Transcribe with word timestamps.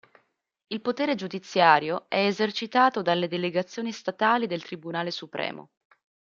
Il 0.71 0.81
potere 0.81 1.13
giudiziario 1.13 2.05
è 2.09 2.25
esercitato 2.25 3.03
dalle 3.03 3.27
delegazioni 3.27 3.91
statali 3.91 4.47
del 4.47 4.63
Tribunale 4.63 5.11
supremo. 5.11 5.69